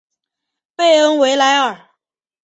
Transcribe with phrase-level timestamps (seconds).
[0.75, 1.91] 贝恩维莱尔。